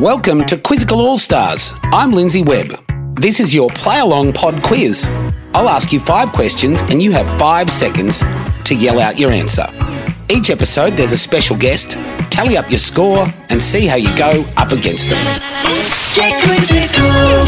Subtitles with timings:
[0.00, 1.74] Welcome to Quizzical All Stars.
[1.82, 2.72] I'm Lindsay Webb.
[3.16, 5.10] This is your play along pod quiz.
[5.52, 8.20] I'll ask you five questions and you have five seconds
[8.64, 9.66] to yell out your answer.
[10.30, 11.98] Each episode, there's a special guest.
[12.30, 15.22] Tally up your score and see how you go up against them.
[16.14, 17.46] Get quizzical.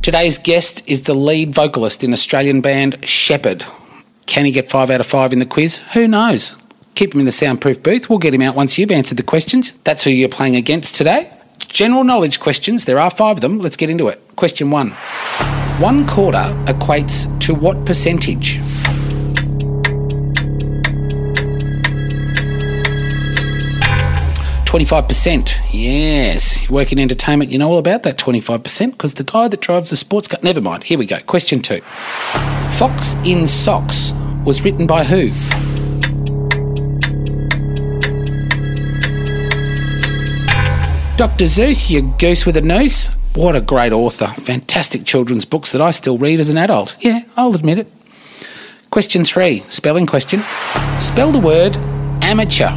[0.00, 3.66] Today's guest is the lead vocalist in Australian band Sheppard.
[4.24, 5.82] Can he get five out of five in the quiz?
[5.92, 6.56] Who knows?
[6.96, 8.08] Keep him in the soundproof booth.
[8.08, 9.72] We'll get him out once you've answered the questions.
[9.84, 11.30] That's who you're playing against today.
[11.58, 12.86] General knowledge questions.
[12.86, 13.58] There are five of them.
[13.58, 14.18] Let's get into it.
[14.34, 14.92] Question one
[15.78, 18.60] One quarter equates to what percentage?
[24.64, 25.60] Twenty-five percent.
[25.72, 27.50] Yes, you work in entertainment.
[27.50, 30.40] You know all about that twenty-five percent because the guy that drives the sports car.
[30.42, 30.84] Never mind.
[30.84, 31.18] Here we go.
[31.20, 31.82] Question two.
[32.70, 34.14] Fox in Socks
[34.46, 35.30] was written by who?
[41.16, 41.46] Dr.
[41.46, 43.08] Seuss, you goose with a noose.
[43.34, 44.26] What a great author.
[44.26, 46.94] Fantastic children's books that I still read as an adult.
[47.00, 47.86] Yeah, I'll admit it.
[48.90, 50.44] Question three, spelling question.
[51.00, 51.78] Spell the word
[52.22, 52.68] amateur.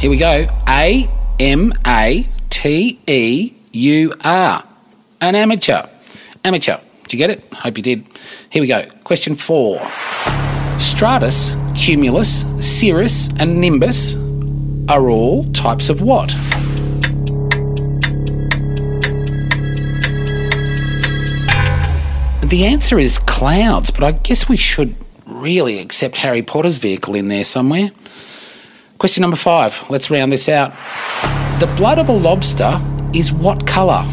[0.00, 0.48] Here we go.
[0.68, 4.64] A M A T E U R.
[5.20, 5.86] An amateur.
[6.44, 6.78] Amateur.
[7.04, 7.44] Did you get it?
[7.54, 8.04] Hope you did.
[8.50, 8.84] Here we go.
[9.04, 9.80] Question four.
[10.84, 14.16] Stratus, cumulus, cirrus, and nimbus
[14.88, 16.28] are all types of what?
[22.48, 24.94] The answer is clouds, but I guess we should
[25.26, 27.90] really accept Harry Potter's vehicle in there somewhere.
[28.98, 29.84] Question number five.
[29.88, 30.70] Let's round this out.
[31.60, 32.78] The blood of a lobster
[33.14, 34.04] is what colour?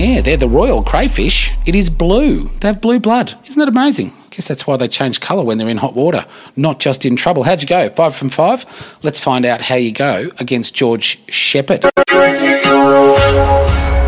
[0.00, 1.52] Yeah, they're the royal crayfish.
[1.66, 2.44] It is blue.
[2.60, 3.34] They have blue blood.
[3.46, 4.14] Isn't that amazing?
[4.24, 6.24] I guess that's why they change colour when they're in hot water,
[6.56, 7.42] not just in trouble.
[7.42, 7.90] How'd you go?
[7.90, 8.64] Five from five?
[9.02, 11.82] Let's find out how you go against George Sheppard.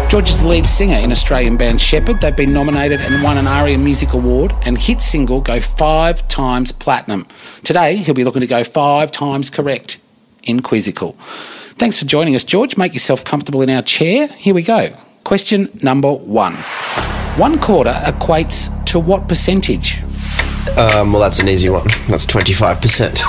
[0.09, 2.22] George is the lead singer in Australian band Sheppard.
[2.22, 6.72] They've been nominated and won an ARIA Music Award and hit single go five times
[6.72, 7.27] platinum.
[7.65, 10.00] Today, he'll be looking to go five times correct
[10.43, 11.12] in Quizzical.
[11.77, 12.78] Thanks for joining us, George.
[12.78, 14.28] Make yourself comfortable in our chair.
[14.28, 14.97] Here we go.
[15.25, 16.55] Question number one.
[17.37, 20.03] One quarter equates to what percentage?
[20.77, 21.87] Um, well, that's an easy one.
[22.09, 23.21] That's 25%.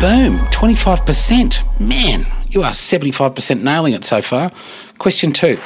[0.00, 1.80] Boom, 25%.
[1.80, 4.50] Man, you are 75% nailing it so far.
[4.98, 5.56] Question two.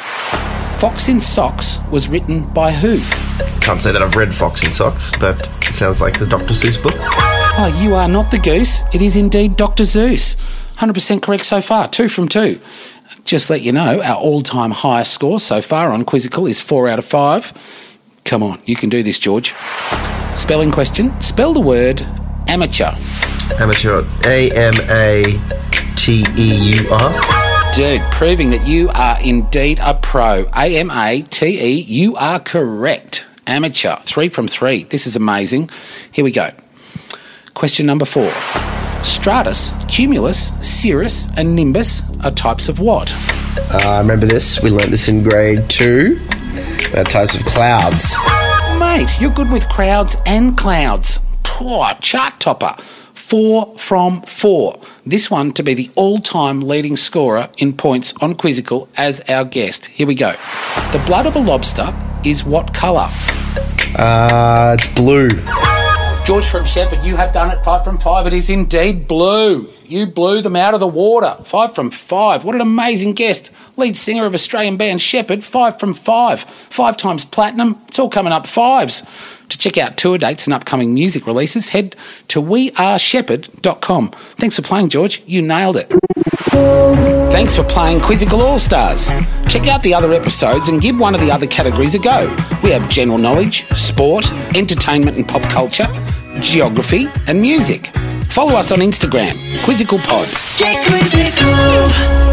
[0.79, 2.99] Fox in Socks was written by who?
[3.61, 6.55] Can't say that I've read Fox in Socks, but it sounds like the Dr.
[6.55, 6.95] Seuss book.
[6.97, 8.83] Oh, you are not the goose.
[8.95, 9.85] It is indeed Dr.
[9.85, 10.37] Seuss.
[10.77, 11.89] 100% correct so far.
[11.89, 12.59] Two from two.
[13.31, 16.89] Just let you know, our all time highest score so far on Quizzical is four
[16.89, 17.53] out of five.
[18.25, 19.55] Come on, you can do this, George.
[20.35, 21.13] Spelling question.
[21.21, 22.05] Spell the word
[22.49, 22.91] amateur.
[23.61, 24.05] Amateur.
[24.25, 25.41] A M A
[25.95, 27.73] T E U R.
[27.73, 30.51] Dude, proving that you are indeed a pro.
[30.53, 33.29] A M A T E, you are correct.
[33.47, 33.95] Amateur.
[34.01, 34.83] Three from three.
[34.83, 35.71] This is amazing.
[36.11, 36.51] Here we go.
[37.55, 38.33] Question number four.
[39.03, 43.13] Stratus, cumulus, cirrus, and nimbus are types of what?
[43.73, 44.63] Uh, I remember this.
[44.63, 46.19] We learnt this in grade two.
[46.95, 48.15] Uh, types of clouds.
[48.79, 51.21] Mate, you're good with crowds and clouds.
[51.43, 52.75] Poor chart topper.
[53.15, 54.79] Four from four.
[55.07, 59.45] This one to be the all time leading scorer in points on Quizzical as our
[59.45, 59.87] guest.
[59.87, 60.33] Here we go.
[60.93, 61.95] The blood of a lobster
[62.25, 63.09] is what colour?
[63.97, 65.29] Uh, it's blue.
[66.25, 67.65] George from Sheppard, you have done it.
[67.65, 68.27] Five from five.
[68.27, 69.69] It is indeed blue.
[69.85, 71.37] You blew them out of the water.
[71.43, 72.45] Five from five.
[72.45, 73.51] What an amazing guest.
[73.77, 75.43] Lead singer of Australian band Sheppard.
[75.43, 76.41] Five from five.
[76.41, 77.83] Five times platinum.
[77.89, 79.03] It's all coming up fives.
[79.51, 81.97] To check out tour dates and upcoming music releases, head
[82.29, 84.11] to wearesheppard.com.
[84.11, 85.23] Thanks for playing, George.
[85.27, 85.89] You nailed it.
[87.31, 89.09] Thanks for playing Quizzical All Stars.
[89.49, 92.29] Check out the other episodes and give one of the other categories a go.
[92.63, 95.89] We have general knowledge, sport, entertainment and pop culture,
[96.41, 97.87] geography, and music.
[98.31, 99.35] Follow us on Instagram,
[99.65, 100.29] Quizzical Pod.
[100.59, 102.30] Get quizzical.